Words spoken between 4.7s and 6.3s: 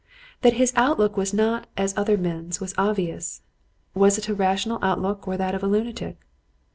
outlook or that of a lunatic?